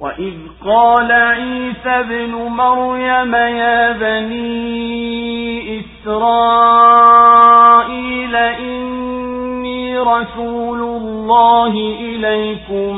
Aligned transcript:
وإذ 0.00 0.34
قال 0.64 1.12
عيسى 1.12 1.88
ابن 1.88 2.30
مريم 2.32 3.34
يا 3.34 3.92
بني 3.92 5.80
إسرائيل 7.36 8.36
إني 8.36 9.98
رسول 9.98 10.80
الله 10.80 11.72
إليكم 12.00 12.96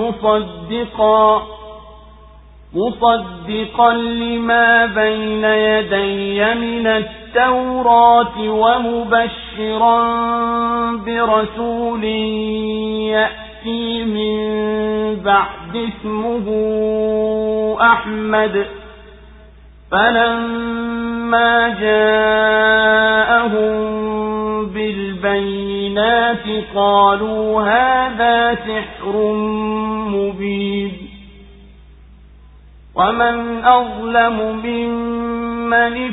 مصدقا 0.00 1.42
مصدقا 2.74 3.92
لما 3.92 4.86
بين 4.86 5.44
يدي 5.44 6.54
من 6.54 6.86
التوراة 6.86 8.38
ومبشرا 8.38 10.02
برسول 11.06 12.04
يأتي 12.04 13.47
من 14.04 14.38
بعد 15.16 15.76
اسمه 15.76 16.46
أحمد. 17.80 18.66
فلما 19.90 21.68
جاءهم 21.68 23.58
بالبينات 24.66 26.44
قالوا 26.74 27.62
هذا 27.62 28.54
سحر 28.54 29.32
مبين. 30.12 30.92
ومن 32.94 33.64
أظلم 33.64 34.62
ممن 34.64 36.12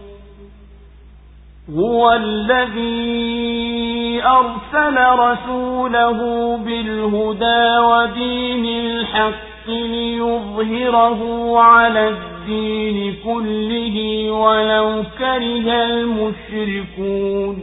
هو 1.76 2.12
الذي 2.12 4.22
أرسل 4.22 4.96
رسوله 5.18 6.18
بالهدى 6.56 7.64
ودين 7.90 8.64
الحق 8.86 9.68
ليظهره 9.70 11.20
على 11.60 12.08
الدين 12.08 13.14
كله 13.24 13.96
ولو 14.30 15.02
كره 15.18 15.84
المشركون 15.84 17.56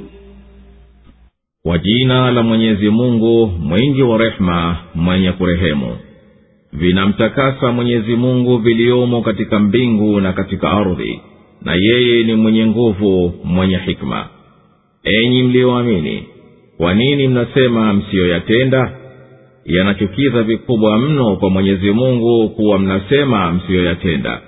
kwa 1.66 1.78
jina 1.78 2.32
la 2.32 2.44
mwenyezi 2.44 2.90
mungu 2.90 3.48
mwingi 3.48 4.04
wa 4.04 4.18
rehema 4.18 4.78
mwenye 4.96 5.32
kurehemu 5.32 5.98
vinamtakasa 6.74 7.72
mwenyezi 7.72 8.16
mungu 8.16 8.58
viliomo 8.58 9.22
katika 9.22 9.60
mbingu 9.60 10.20
na 10.22 10.34
katika 10.34 10.72
ardhi 10.72 11.22
na 11.63 11.75
yeye 11.75 12.25
ni 12.25 12.35
mwenye 12.35 12.67
nguvu 12.67 13.35
mwenye 13.45 13.77
hikma. 13.79 14.27
Enyi 15.05 15.43
mliyoamini 15.43 16.23
kwa 16.77 16.95
nini 16.95 17.29
mnasema 17.29 17.93
msiyoyatenda? 17.93 18.93
Yanachukiza 19.65 20.43
vikubwa 20.43 20.99
mno 20.99 21.37
kwa 21.37 21.51
mwenyezi 21.51 21.91
mungu 21.91 22.49
kuwa 22.49 22.79
mnasema 22.79 23.53
msiyoyatenda. 23.53 24.41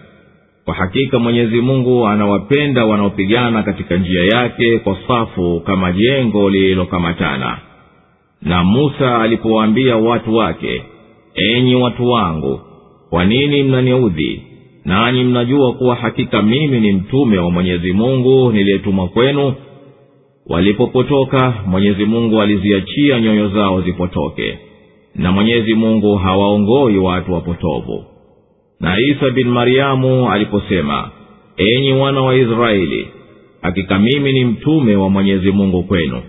Kwa 0.65 0.75
hakika 0.75 1.19
mwenyezi 1.19 1.61
mungu 1.61 2.07
anawapenda 2.07 2.85
wanaopigana 2.85 3.63
katika 3.63 3.97
njia 3.97 4.25
yake 4.25 4.79
kwa 4.79 4.97
safu 5.09 5.61
kama 5.67 5.93
jengo 5.93 6.51
lililokamatana. 6.51 7.59
Na 8.43 8.65
musa 8.65 9.19
alipowaambia 9.19 9.97
watu 9.97 10.35
wake 10.35 10.83
enyi 11.35 11.75
watu 11.75 12.09
wangu 12.11 12.61
kwa 13.11 13.25
nini 13.25 13.63
mnaniudhi 13.63 14.43
nanyi 14.85 15.25
mnajua 15.25 15.73
kuwa 15.73 15.95
hakika 15.95 16.43
mimi 16.43 16.81
ni 16.81 16.93
mtume 16.93 17.39
wa 17.39 17.51
mwenyezi 17.51 17.93
mungu 17.93 18.53
niliyetumwa 18.53 19.09
kwenu. 19.09 19.55
Walipopotoka 20.47 21.55
mwenyezi 21.67 22.05
mungu 22.05 22.41
aliziachia 22.43 23.21
nyoyo 23.21 23.49
zao 23.49 23.81
zipotoke 23.81 24.59
na 25.15 25.33
mwenyezi 25.33 25.75
mungu 25.75 26.17
hawaongoi 26.17 26.99
watu 26.99 27.33
wapotovu. 27.33 28.05
Na 28.81 29.01
isa 29.01 29.31
bin 29.31 29.49
maryamu 29.49 30.31
aliposema 30.31 31.11
enyi 31.57 31.93
wana 31.93 32.21
wa 32.23 32.37
israeli 32.37 33.09
hakika 33.63 33.99
mimi 33.99 34.33
ni 34.33 34.45
mtume 34.45 34.97
wa 34.97 35.11
mwenyezi 35.11 35.51
mungu 35.51 35.83
kwenu. 35.83 36.23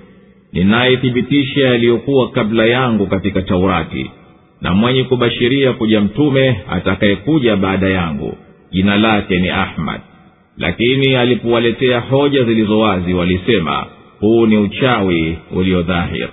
Ninayethibitisha 0.54 1.62
yaliyokuwa 1.62 2.30
kabla 2.30 2.66
yangu 2.66 3.08
katika 3.08 3.42
taurati 3.42 4.12
na 4.62 4.74
mwenye 4.74 5.04
kubashiria 5.04 5.74
kuja 5.74 6.02
mtume 6.02 6.62
atakayekuja 6.70 7.56
baada 7.56 7.90
yangu. 7.90 8.38
Jina 8.72 8.98
lake 8.98 9.40
ni 9.40 9.50
ahmad. 9.50 10.02
Lakini 10.58 11.16
alipowaletea 11.16 12.00
hoja 12.00 12.44
zilizo 12.44 12.80
wazi 12.80 13.14
walisema 13.14 13.86
huu 14.20 14.46
ni 14.46 14.58
uchawi 14.58 15.38
uliodhahir 15.56 16.30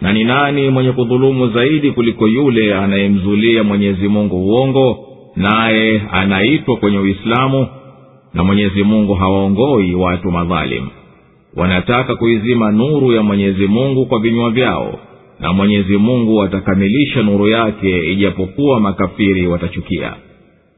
na 0.00 0.12
ni 0.12 0.24
nani 0.24 0.68
mwenye 0.70 0.92
kudhulumu 0.92 1.48
zaidi 1.48 1.90
kuliko 1.90 2.28
yule 2.28 2.74
anayemzulia 2.74 3.62
mwenyezi 3.64 4.08
mungu 4.08 4.36
uongo 4.36 4.98
naye 5.36 6.02
anaitwa 6.12 6.76
kwenye 6.76 6.98
uislamu 6.98 7.66
na 8.34 8.44
mwenyezi 8.44 8.82
mungu 8.82 9.14
hawaongoi 9.14 9.94
watu 9.94 10.30
madhalimu 10.30 10.88
wanataka 11.56 12.16
kuizima 12.16 12.72
nuru 12.72 13.12
ya 13.12 13.22
mwenyezi 13.22 13.66
mungu 13.66 14.06
kwa 14.06 14.20
vinywa 14.20 14.50
vyao 14.50 14.98
na 15.40 15.52
mwenyezi 15.52 15.96
mungu 15.96 16.42
atakamilisha 16.42 17.22
nuru 17.22 17.48
yake 17.48 18.12
ijapokuwa 18.12 18.80
makafiri 18.80 19.46
watachukia 19.46 20.12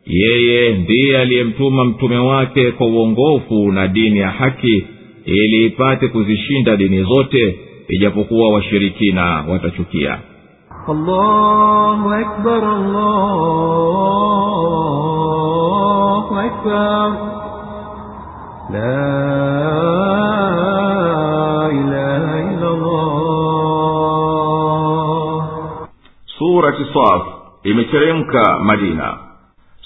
yeye 0.06 0.73
ndiye 0.75 1.19
aliyemtuma 1.19 1.85
mtume 1.85 2.19
wake 2.19 2.70
kwa 2.73 2.87
uongofu 2.87 3.73
na 3.73 3.88
dini 3.88 4.19
ya 4.19 4.31
haki 4.31 4.85
ili 5.25 5.67
ipate 5.67 6.09
kuzishinda 6.09 6.76
dini 6.76 7.03
zote 7.05 7.59
ijapokuwa 7.88 8.50
washirikina 8.53 9.44
watachukia 9.49 10.19
Allahu 10.88 12.11
akbar, 12.11 12.64
Allahu 15.43 16.37
akbar. 16.38 17.12
La 18.73 19.12
surati 26.62 26.85
saf 26.94 27.23
imeteremka 27.62 28.59
madina. 28.59 29.14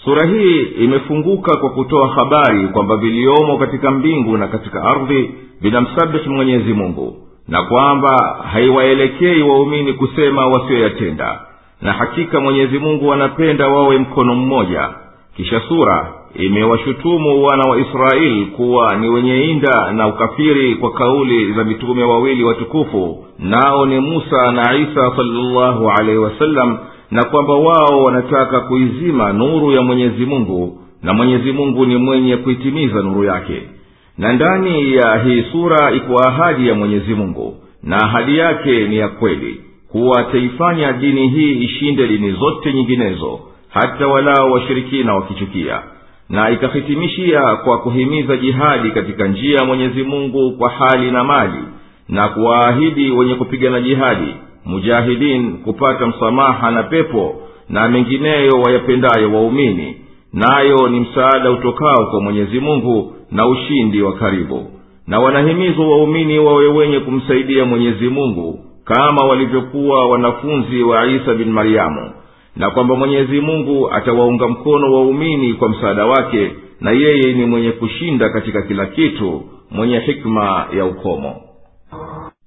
Sura 0.05 0.27
hii 0.27 0.63
imefunguka 0.63 1.57
kwa 1.57 1.71
kutoa 1.71 2.09
habari 2.09 2.69
kwamba 2.69 2.97
viliomo 2.97 3.59
katika 3.59 3.91
mbingu 3.91 4.37
na 4.37 4.49
katika 4.49 4.83
ardhi 4.83 5.31
vinamsabihi 5.61 6.29
mwenyezi 6.29 6.73
mungu 6.73 7.17
na 7.49 7.63
kwamba 7.63 8.39
haiwaelekei 8.53 9.43
waumini 9.43 9.93
kusema 9.93 10.47
wasioyatenda 10.47 11.41
na 11.83 11.93
hakika 11.93 12.41
mwenyezi 12.41 12.79
mungu 12.79 13.13
anapenda 13.13 13.69
wawe 13.69 13.99
mkono 13.99 14.35
mmoja 14.35 14.91
kisha 15.37 15.61
sura 15.69 16.13
imewashutumu 16.35 17.45
wana 17.45 17.69
wa 17.71 17.79
israeli 17.81 18.47
kuwa 18.47 18.97
ni 18.97 19.09
wenye 19.09 19.45
inda 19.45 19.93
na 19.93 20.07
ukafiri 20.09 20.75
kwa 20.75 20.93
kauli 20.93 21.53
za 21.53 21.65
mitume 21.65 22.03
wawili 22.05 22.45
watukufu. 22.45 23.25
Nao 23.39 23.87
ni 23.87 24.01
musa 24.01 24.53
na 24.53 24.75
isa 24.77 25.13
salllahu 25.17 25.91
alaihi 25.91 26.19
wasallam 26.19 26.79
na 27.11 27.25
kwamba 27.25 27.55
wao 27.55 28.05
wanataka 28.05 28.61
kuizima 28.61 29.33
nuru 29.33 29.73
ya 29.73 29.83
mwenyezi 29.83 30.27
mungu 30.27 30.79
na 31.03 31.15
mwenyezi 31.15 31.53
mungu 31.53 31.87
ni 31.87 31.97
mwenye 31.97 32.37
kuitimiza 32.37 33.03
nuru 33.03 33.25
yake. 33.25 33.63
Na 34.19 34.33
ndani 34.33 34.93
ya 34.95 35.19
hii 35.25 35.45
sura 35.53 35.93
iko 35.93 36.19
ahadi 36.29 36.69
ya 36.69 36.75
mwenyezi 36.75 37.15
mungu 37.15 37.57
na 37.83 37.97
ahadi 37.97 38.39
yake 38.39 38.89
ni 38.89 38.97
ya 38.97 39.09
kweli 39.09 39.61
kuwa 39.93 40.21
ataifanya 40.21 40.93
dini 40.93 41.29
hii 41.29 41.53
ishinde 41.53 42.07
dini 42.09 42.33
zote 42.33 42.73
nyinginezo 42.73 43.41
hata 43.81 44.09
walao 44.09 44.51
washirikina 44.53 45.15
wakichukia 45.15 45.83
na 46.29 46.51
ikahitimishia 46.51 47.41
kwa 47.57 47.79
kuhimiza 47.79 48.37
jihadi 48.37 48.91
katika 48.91 49.27
njia 49.29 49.59
ya 49.59 49.65
mwenyezi 49.65 50.03
mungu 50.03 50.53
kwa 50.59 50.71
hali 50.71 51.11
na 51.11 51.25
mali 51.25 51.61
na 52.09 52.29
kuwaahidi 52.29 53.11
wenye 53.11 53.35
kupigana 53.35 53.81
jihadi 53.81 54.35
mujahidin 54.65 55.53
kupata 55.59 56.07
msamaha 56.07 56.71
na 56.71 56.83
pepo 56.83 57.35
na 57.69 57.89
mengineyo 57.89 58.61
wayapendayo 58.65 59.33
waumini 59.33 59.97
nayo 60.33 60.89
ni 60.89 61.01
msaada 61.01 61.51
utokao 61.51 62.07
kwa 62.11 62.21
mwenyezi 62.21 62.61
mungu 62.61 63.13
na 63.31 63.47
ushindi 63.49 64.03
wa 64.03 64.13
karibu. 64.13 64.71
Na 65.07 65.21
wanahimizwa 65.21 65.89
waumini 65.89 66.39
wawe 66.39 66.69
wenye 66.69 67.01
kumsaidia 67.01 67.65
mwenyezi 67.65 68.09
mungu 68.09 68.61
kama 68.85 69.23
walivyokuwa 69.25 70.07
wanafunzi 70.07 70.83
wa 70.83 71.07
isa 71.07 71.35
bin 71.35 71.51
maryamu 71.53 72.11
na 72.57 72.71
kwamba 72.71 72.97
mwenyezi 72.97 73.41
mungu 73.41 73.91
atawaunga 73.93 74.49
mkono 74.49 74.93
waumini 74.93 75.55
kwa 75.55 75.69
msaada 75.69 76.07
wake 76.07 76.51
na 76.81 76.91
yeye 76.91 77.33
ni 77.33 77.45
mwenye 77.47 77.73
kushinda 77.73 78.29
katika 78.29 78.63
kila 78.63 78.87
kitu 78.87 79.45
mwenye 79.71 79.99
hikma 79.99 80.69
ya 80.77 80.85
ukomo. 80.85 81.43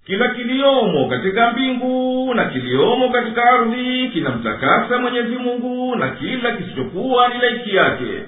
Kila 0.05 0.27
kiliomo 0.29 1.09
katika 1.09 1.51
mbingu 1.51 2.33
na 2.33 2.45
kiliomo 2.45 3.09
katika 3.09 3.43
ardhi 3.43 4.09
kinamtakasa 4.13 4.97
mwenyezi 4.97 5.35
mungu 5.35 5.95
na 5.95 6.09
kila 6.09 6.51
kisichokuwa 6.51 7.27
ni 7.27 7.39
laiki 7.41 7.75
yake. 7.75 8.23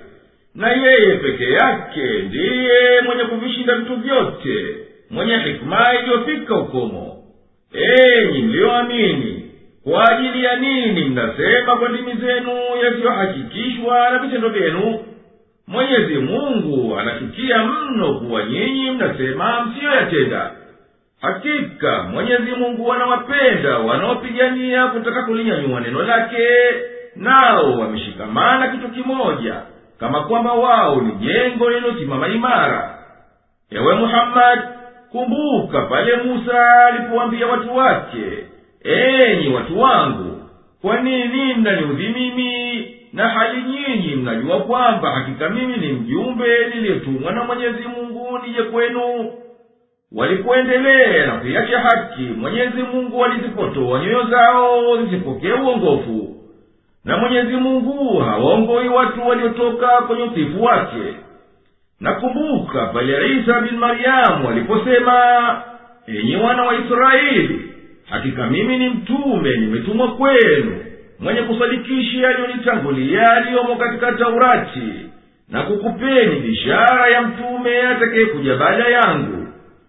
Na 0.55 0.69
yeye 0.71 1.15
peke 1.15 1.43
yake 1.51 2.21
ndiye 2.27 3.01
mwenye 3.05 3.23
kuvishinda 3.23 3.75
vitu 3.75 3.95
vyote 3.95 4.75
mwenye 5.09 5.37
hikma 5.37 5.87
iliyofika 6.01 6.55
ukomo. 6.59 7.17
Enyi 7.73 8.41
mliyoamini 8.41 9.40
kwa 9.83 10.09
ajili 10.11 10.43
ya 10.43 10.55
nini 10.55 11.05
mnasema 11.05 11.75
kwa 11.77 11.89
ndimi 11.89 12.13
zenu 12.13 12.51
yasiyohakikishwa 12.83 14.09
na 14.09 14.19
vitendo 14.19 14.49
vyenu? 14.49 14.99
Mwenyezi 15.67 16.15
mungu 16.15 16.99
anachukia 16.99 17.63
mno 17.63 18.13
kuwa 18.13 18.43
nyinyi 18.43 18.91
mnasema 18.91 19.65
msiyoyatenda. 19.65 20.51
Hakika 21.21 22.03
mwenyezi 22.03 22.51
mungu 22.51 22.93
anawapenda 22.93 23.77
wanaopigania 23.77 24.87
kutaka 24.87 25.23
kulinyanyua 25.23 25.79
neno 25.81 26.01
lake 26.03 26.47
nao 27.15 27.79
wameshikamana 27.79 28.67
kitu 28.67 28.89
kimoja 28.89 29.55
kama 29.99 30.23
kwamba 30.23 30.53
wao 30.53 31.01
ni 31.01 31.11
jengo 31.11 31.69
lililosimama 31.69 32.27
imara. 32.27 32.97
Ewe 33.71 33.95
muhammadi 33.95 34.61
kumbuka 35.11 35.81
pale 35.81 36.15
musa 36.15 36.85
alipowambia 36.85 37.47
watu 37.47 37.75
wake 37.77 38.45
enyi 38.83 39.49
watu 39.49 39.79
wangu 39.79 40.37
kwa 40.81 41.01
nini 41.01 41.53
mnaniudhi 41.53 42.07
mimi? 42.09 42.87
Na 43.13 43.29
hali 43.29 43.61
nyinyi 43.63 44.15
mnajua 44.15 44.59
kwamba 44.59 45.11
hakika 45.11 45.49
mimi 45.49 45.77
ni 45.77 45.87
mjumbe 45.93 46.67
niliyetumwa 46.75 47.31
na 47.31 47.43
mwenyezi 47.43 47.83
mungu 47.87 48.39
nije 48.47 48.63
kwenu. 48.63 49.31
Walipoendelea 50.11 51.25
na 51.25 51.31
kuiacha 51.35 51.79
haki 51.79 52.21
mwenyezi 52.21 52.83
mungu 52.93 53.25
alizipotoa 53.25 53.99
nyoyo 53.99 54.23
zao 54.23 54.97
zisipokee 55.05 55.51
uongofu. 55.53 56.35
Na 57.05 57.17
mwenyezi 57.17 57.55
mungu 57.55 58.19
hawaongoi 58.19 58.87
watu 58.89 59.27
waliotoka 59.27 59.87
kwenye 59.87 60.23
utifu 60.23 60.63
wake. 60.63 61.15
Nakumbuka 61.99 62.85
pale 62.85 63.27
isa 63.39 63.61
bin 63.61 63.77
maryamu 63.79 64.49
aliposema 64.49 65.15
enyi 66.07 66.35
wana 66.35 66.63
wa 66.63 66.75
israeli 66.75 67.70
hakika 68.11 68.47
mimi 68.47 68.77
ni 68.77 68.89
mtume 68.89 69.57
nimetumwa 69.57 70.07
kwenu 70.15 70.85
mwenye 71.19 71.41
kusadikisha 71.41 72.17
yaliyonitangulia 72.27 73.21
yaliyomo 73.21 73.75
katika 73.75 74.11
taurati 74.11 74.81
na 75.49 75.63
kukupeni 75.63 76.35
bishara 76.39 77.07
ya 77.07 77.21
mtume 77.21 77.81
atakayekuja 77.81 78.55
baada 78.55 78.87
yangu. 78.87 79.47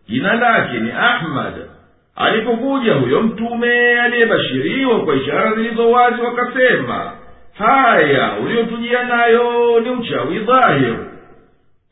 Jina 0.08 0.34
lake 0.34 0.78
ni 0.80 0.90
ahmad. 0.92 1.52
Alipokuja 2.16 2.94
huyo 2.94 3.22
mtume 3.22 4.00
aliyebashiriwa 4.00 5.00
kwa 5.04 5.14
ishara 5.16 5.54
zilizo 5.54 5.90
wazi 5.90 6.22
wakasema 6.22 7.12
haya 7.58 8.32
uliyotujia 8.44 9.02
nayo 9.04 9.80
ni 9.80 9.90
uchawi 9.90 10.38
dhahiru 10.38 11.06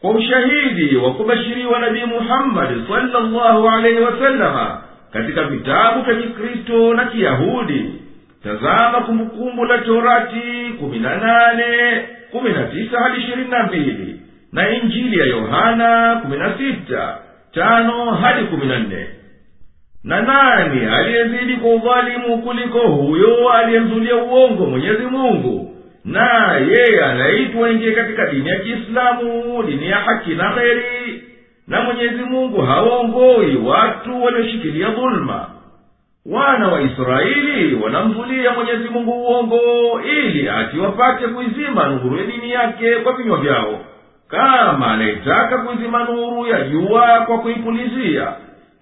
kwa 0.01 0.11
ushahidi 0.11 0.97
wa 0.97 1.15
kubashiriwa 1.15 1.79
nabii 1.79 2.05
muhammadi 2.05 2.75
salllahu 2.89 3.69
alaihi 3.69 4.01
wasalama 4.01 4.83
katika 5.13 5.45
vitabu 5.45 6.03
vya 6.03 6.15
kikristo 6.15 6.95
na 6.95 7.05
kiyahudi 7.05 7.95
tazama 8.43 9.01
kumbukumbu 9.01 9.65
la 9.65 9.79
torati 9.79 10.73
kumi 10.81 10.99
na 10.99 11.17
nane 11.17 12.03
kumi 12.31 12.51
na 12.51 12.65
tisa 12.65 13.01
hadi 13.01 13.21
ishirini 13.21 13.49
na 13.51 13.63
mbili 13.63 14.21
na 14.53 14.71
injili 14.71 15.19
ya 15.19 15.27
yohana 15.27 16.19
kumi 16.23 16.37
na 16.37 16.59
sita 16.59 17.19
tano 17.53 18.11
hadi 18.11 18.45
kumi 18.45 18.67
na 18.67 18.79
nne. 18.79 19.07
Na 20.05 20.21
nani 20.23 20.87
aliyezidi 20.87 21.57
kwa 21.57 21.75
udhalimu 21.75 22.39
kuliko 22.43 22.79
huyo 22.79 23.49
aliyemzulia 23.53 24.17
uongo 24.17 24.67
mwenyezi 24.67 25.03
mungu? 25.07 25.77
Na 26.05 26.57
yeye 26.57 27.05
anaitwa 27.05 27.71
ingie 27.71 27.93
katika 27.93 28.27
dini 28.27 28.49
ya 28.49 28.59
kiislamu 28.59 29.63
dini 29.63 29.89
ya 29.91 29.97
haki 29.97 30.31
na 30.35 30.51
kheri 30.53 31.20
na 31.71 31.81
mwenyezi 31.83 32.23
mungu 32.25 32.61
hawaongoi 32.63 33.57
watu 33.57 34.25
walioshikilia 34.25 34.89
dhuluma 34.91 35.47
wana 36.27 36.69
wa 36.69 36.81
israeli 36.83 37.75
wanamvulia 37.75 38.53
mwenyezi 38.53 38.89
mungu 38.89 39.11
uongo 39.13 39.61
ili 40.03 40.49
ati 40.49 40.79
wapate 40.79 41.27
kuizima 41.29 41.89
nuru 41.89 42.17
ya 42.19 42.25
dini 42.25 42.51
yake 42.51 42.97
kwa 42.97 43.13
vinywa 43.13 43.37
vyao. 43.39 43.81
Kama 44.29 44.87
anayetaka 44.91 45.59
kuizima 45.59 46.05
nuru 46.05 46.47
ya 46.47 46.61
jua 46.69 47.21
kwa 47.27 47.39
kuipulizia. 47.39 48.33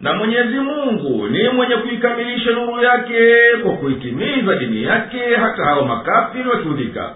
Na 0.01 0.15
mwenyezi 0.15 0.59
mungu 0.59 1.29
ni 1.29 1.49
mwenye 1.49 1.77
kuikamilisha 1.77 2.51
nuru 2.51 2.83
yake 2.83 3.19
kwa 3.63 3.73
kuitimiza 3.73 4.55
dini 4.57 4.83
yake 4.83 5.37
hata 5.37 5.65
hao 5.65 5.85
makafiri 5.85 6.49
wakiudhika 6.49 7.15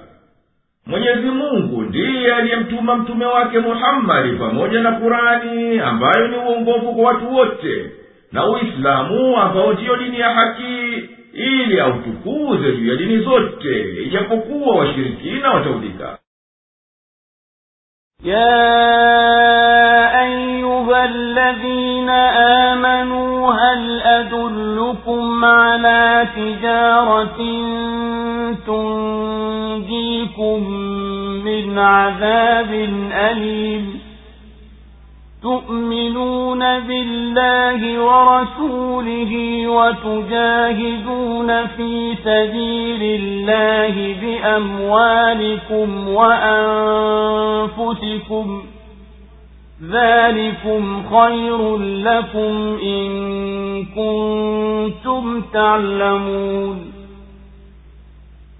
mwenyezi 0.85 1.27
mungu 1.29 1.81
ndiye 1.81 2.35
aliyemtuma 2.35 2.95
mtume 2.95 3.25
wake 3.25 3.59
muhammadi 3.59 4.31
pamoja 4.31 4.79
na 4.79 4.91
kurani 4.91 5.79
ambayo 5.79 6.27
ni 6.27 6.35
uongofu 6.37 6.93
kwa 6.95 7.03
watu 7.03 7.35
wote 7.35 7.91
na 8.31 8.47
uislamu 8.49 9.37
ambao 9.37 9.73
ndiyo 9.73 9.95
dini 9.95 10.19
ya 10.19 10.29
haki 10.33 11.03
ili 11.33 11.79
autukuze 11.79 12.71
juu 12.71 12.87
ya 12.89 12.95
dini 12.95 13.17
zote 13.23 14.01
ijapokuwa 14.03 14.75
washirikina 14.75 15.51
wataudhika 15.51 16.17
يا 18.23 18.47
أيها 20.23 21.05
الذين 21.05 22.09
آمنوا 22.69 23.53
هل 23.53 24.01
أدلكم 24.01 25.45
على 25.45 26.27
تجارة 26.35 27.37
تنجيكم 30.52 31.44
من 31.44 31.78
عذاب 31.78 32.72
أليم. 33.12 34.00
تؤمنون 35.42 36.58
بالله 36.58 38.00
ورسوله 38.00 39.32
وتجاهدون 39.68 41.66
في 41.66 42.14
سبيل 42.24 43.20
الله 43.20 44.16
بأموالكم 44.22 46.08
وأنفسكم. 46.08 47.02
ذلكم 49.92 51.02
خير 51.16 51.76
لكم 51.78 52.78
إن 52.82 53.08
كنتم 53.84 55.42
تعلمون. 55.52 57.01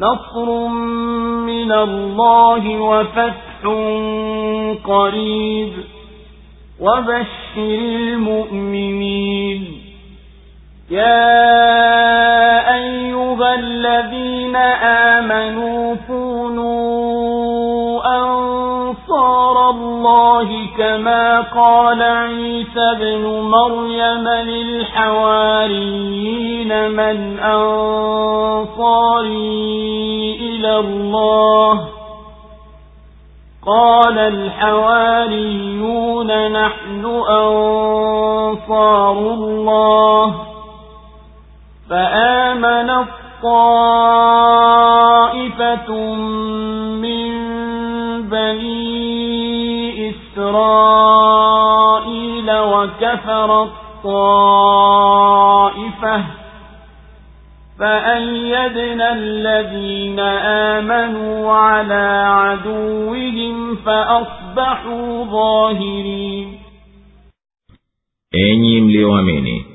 نصر 0.00 0.66
من 1.46 1.72
الله 1.72 2.80
وفتح 2.80 3.62
قريب 4.84 5.72
وبشر 6.80 7.58
المؤمنين. 7.58 9.62
يا 10.90 12.74
أيها 12.74 13.54
الذين 13.54 14.56
آمنوا 15.16 15.94
الله 20.10 20.66
كما 20.78 21.40
قال 21.40 22.02
عيسى 22.02 22.94
بن 23.00 23.22
مريم 23.40 24.28
للحواريين 24.28 25.70
من 26.90 27.38
أنصاري 27.38 28.78
إلى 30.40 30.78
الله. 30.78 31.88
قال 33.66 34.18
الحواريون 34.18 35.46
نحن 36.52 37.04
أنصار 37.30 39.18
الله. 39.18 40.34
فآمن 41.90 42.90
الطائفة 42.90 44.30
من 47.02 47.30
بني 48.30 48.89
إسرائيل 51.15 52.51
وكفر 52.51 53.63
الطائفة 54.85 56.23
فأيدنا 57.79 59.13
الذين 59.13 60.19
آمنوا 60.79 61.51
على 61.51 62.23
عدوهم 62.25 63.75
فأصبحوا 63.75 65.25
ظاهرين 65.25 66.47
enyi 68.33 68.81
mliyoamini 68.81 69.65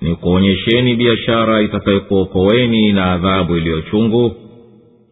ni 0.00 0.14
kuonyesheni 0.16 0.94
biashara 0.94 1.60
itakayokuokoweni 1.62 2.92
na 2.92 3.12
adhabu 3.12 3.56
iliyochungu 3.56 4.34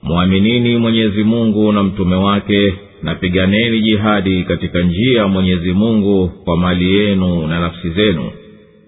mwaminini 0.02 0.76
mwenyezi 0.76 1.24
mungu 1.24 1.72
na 1.72 1.82
mtume 1.82 2.16
wake 2.16 2.74
na 3.05 3.15
piganeni 3.15 3.81
jihadi 3.81 4.43
katika 4.43 4.79
njia 4.81 5.19
ya 5.21 5.27
mwenyezi 5.27 5.73
mungu 5.73 6.27
kwa 6.45 6.57
mali 6.57 6.95
yenu 6.95 7.47
na 7.47 7.59
nafsi 7.59 7.89
zenu. 7.89 8.31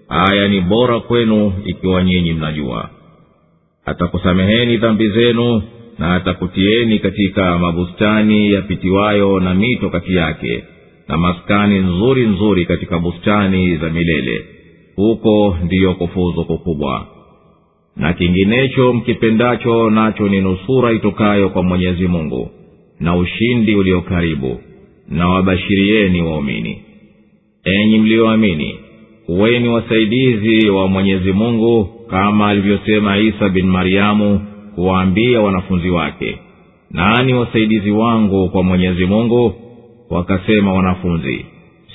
Haya 0.08 0.48
ni 0.48 0.60
bora 0.60 1.00
kwenu 1.00 1.52
ikiwa 1.64 2.04
nyinyi 2.04 2.32
mnajua. 2.32 2.90
Atakusameheni 3.84 4.76
dhambi 4.76 5.08
zenu 5.08 5.62
na 5.98 6.14
atakutieni 6.14 6.98
katika 6.98 7.58
mabustani 7.58 8.52
yapitiwayo 8.52 9.40
na 9.40 9.54
mito 9.54 9.90
kati 9.90 10.14
yake 10.16 10.64
na 11.08 11.16
maskani 11.18 11.78
nzuri 11.78 12.26
nzuri 12.26 12.66
katika 12.66 12.98
bustani 12.98 13.76
za 13.76 13.90
milele. 13.90 14.44
Huko 14.96 15.56
ndiyo 15.64 15.94
kufuzu 15.94 16.44
kukubwa. 16.44 17.06
Na 17.96 18.12
kinginecho 18.12 18.92
mkipendacho 18.92 19.90
nacho 19.90 20.28
ni 20.28 20.40
nusura 20.40 20.92
itokayo 20.92 21.48
kwa 21.48 21.62
mwenyezi 21.62 22.08
mungu 22.08 22.50
na 23.00 23.16
ushindi 23.16 23.74
ulio 23.74 24.00
karibu 24.00 24.60
na 25.08 25.28
wabashirieni 25.28 26.22
waumini. 26.22 26.78
Enyi 27.64 27.98
mliyoamini 27.98 28.74
huweni 29.26 29.68
wasaidizi 29.68 30.68
wa 30.68 30.88
mwenyezi 30.88 31.32
mungu 31.32 31.88
kama 32.10 32.48
alivyosema 32.48 33.18
isa 33.18 33.48
bin 33.48 33.66
maryamu 33.66 34.40
kuwaambia 34.74 35.40
wanafunzi 35.40 35.90
wake. 35.90 36.38
Nani 36.90 37.34
wasaidizi 37.34 37.90
wangu 37.90 38.48
kwa 38.48 38.62
mwenyezi 38.62 39.06
mungu? 39.06 39.54
Wakasema 40.10 40.72
wanafunzi 40.72 41.44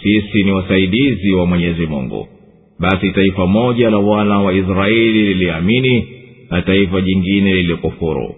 sisi 0.03 0.43
ni 0.43 0.51
wasaidizi 0.51 1.33
wa 1.33 1.45
mwenyezi 1.45 1.85
mungu. 1.85 2.27
Basi 2.79 3.11
taifa 3.11 3.47
moja 3.47 3.89
la 3.89 3.97
wana 3.97 4.39
wa 4.39 4.53
israeli 4.53 5.23
liliamini 5.23 6.07
na 6.49 6.61
taifa 6.61 7.01
jingine 7.01 7.53
lilikufuru 7.53 8.35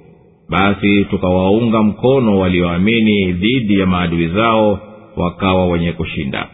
basi 0.50 1.06
tukawaunga 1.06 1.84
mkono 1.84 2.40
walioamini 2.40 3.32
dhidi 3.34 3.80
ya 3.80 3.86
maadui 3.86 4.28
zao 4.28 4.80
wakawa 5.18 5.66
wenye 5.68 5.92
kushinda 5.92 6.48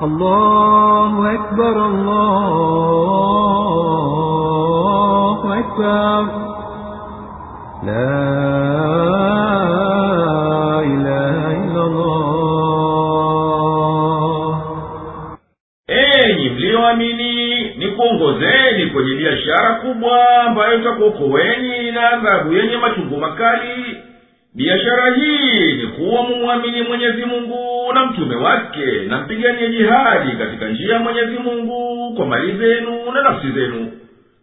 allahu 0.00 1.24
akbar, 1.24 1.74
allahu 4.60 5.48
akbar. 5.52 6.24
La 7.86 8.10
ilaha 10.84 11.48
illa 11.64 11.82
Allah. 11.90 12.14
Enyi 15.88 16.48
mlioamini 16.50 17.32
nikuongozeni 17.78 18.86
kwenye 18.92 19.14
biashara 19.14 19.74
kubwa 19.74 20.42
ambayo 20.46 20.80
itakuokoeni 20.80 21.59
na 21.92 22.10
adhabu 22.10 22.52
yenye 22.52 22.76
machungu 22.76 23.16
makali. 23.16 23.96
Biashara 24.54 25.14
hii 25.14 25.72
ni 25.72 25.86
kuwa 25.86 26.22
mumwamini 26.22 26.82
mwenyezi 26.82 27.24
mungu 27.24 27.92
na 27.94 28.06
mtume 28.06 28.36
wake 28.36 28.84
na 29.08 29.18
mpiganie 29.20 29.68
jihadi 29.68 30.32
katika 30.38 30.68
njia 30.68 30.92
ya 30.94 30.98
mwenyezi 30.98 31.36
kwa 32.16 32.26
mali 32.26 32.52
zenu 32.52 33.12
na 33.14 33.22
nafsi 33.22 33.50
zenu. 33.52 33.92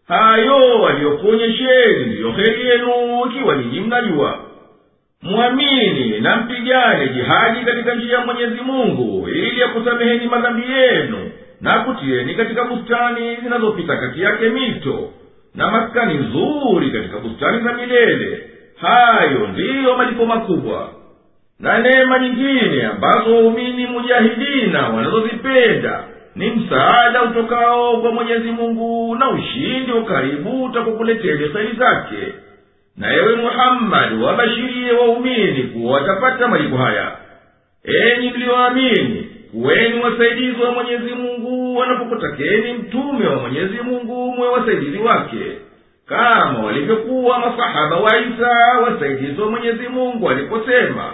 Hayo 0.07 0.87
aliyokuonyesheni 0.87 2.05
ndiyo 2.05 2.31
heri 2.31 2.65
yenu 2.69 2.91
ikiwa 3.31 3.55
ninyi 3.55 3.79
mnajua. 3.79 4.39
Mwamini 5.21 6.19
na 6.19 6.35
mpigane 6.35 7.07
jihadi 7.09 7.65
katika 7.65 7.95
njia 7.95 8.17
ya 8.17 8.25
mwenyezi 8.25 8.61
mungu 8.61 9.29
ili 9.29 9.63
akusameheni 9.63 10.27
madhambi 10.27 10.71
yenu 10.71 11.31
na 11.61 11.79
kutiyeni 11.79 12.35
katika 12.35 12.63
bustani 12.63 13.35
zinazopita 13.35 13.97
kati 13.97 14.21
yake 14.21 14.49
mito 14.49 15.09
na 15.57 15.71
maskani 15.71 16.13
nzuri 16.13 16.91
katika 16.91 17.19
bustani 17.19 17.63
za 17.63 17.73
milele. 17.73 18.43
Hayo 18.81 19.47
ndiyo 19.47 19.97
malipo 19.97 20.25
makubwa. 20.25 20.89
Na 21.59 21.79
neema 21.79 22.19
nyingine 22.19 22.85
ambazo 22.85 23.35
waumini 23.35 23.85
mujahidina 23.87 24.89
wanazozipenda 24.89 26.03
ni 26.35 26.49
msaada 26.51 27.23
utokao 27.23 27.97
kwa 28.01 28.11
mwenyezi 28.11 28.51
mungu 28.51 29.15
na 29.15 29.29
ushindi 29.29 29.91
wa 29.91 30.03
karibu 30.03 30.63
utakokuleteni 30.63 31.49
kheri 31.49 31.75
zake. 31.77 32.33
Na 32.97 33.13
ewe 33.13 33.35
muhammadi 33.35 34.15
wabashirie 34.15 34.91
waumini 34.91 35.63
kuwa 35.63 35.93
watapata 35.93 36.47
malipo 36.47 36.77
haya. 36.77 37.11
Enyi 37.83 38.29
mliyoamini 38.29 39.26
kuweni 39.51 39.99
wasaidizi 39.99 40.61
wa 40.61 40.71
mwenyezi 40.71 41.13
mungu 41.13 41.77
wanapokutakeni 41.77 42.73
mtume 42.73 43.27
wa 43.27 43.35
mwenyezi 43.35 43.77
mungu 43.83 44.31
mwe 44.31 44.47
wasaidizi 44.47 44.97
wake. 44.97 45.57
Kama 46.05 46.59
walivyokuwa 46.65 47.39
masahaba 47.39 47.95
wa 47.97 48.17
isa 48.19 48.49
wasaidizi 48.83 49.41
wa 49.41 49.49
mwenyezi 49.51 49.87
mungu 49.87 50.29
aliposema 50.29 51.13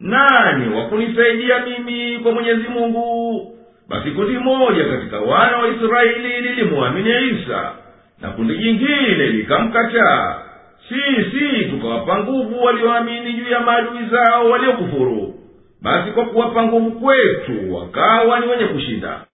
nani 0.00 0.74
wa 0.76 0.84
kunisaidia 0.86 1.58
mimi 1.66 2.18
kwa 2.18 2.32
mwenyezi 2.32 2.68
mungu? 2.68 3.56
Basi 3.88 4.10
kundi 4.10 4.38
moja 4.38 4.84
katika 4.84 5.20
wana 5.20 5.56
wa 5.56 5.68
israeli 5.68 6.40
lilimwamini 6.40 7.28
isa 7.28 7.72
na 8.20 8.28
kundi 8.30 8.56
jingine 8.58 9.26
likamkataa. 9.26 10.34
Sisi 10.88 11.64
tukawapa 11.70 12.18
nguvu 12.18 12.64
walioamini 12.64 13.32
juu 13.32 13.50
ya 13.52 13.60
maadui 13.60 13.98
zao 14.10 14.50
waliokufuru 14.50 15.29
basi 15.82 16.10
kwa 16.10 16.24
kuwapa 16.24 16.62
nguvu 16.62 16.90
kwetu 17.00 17.74
wakawa 17.74 18.40
ni 18.40 18.46
wenye 18.46 18.64
kushinda 18.64 19.26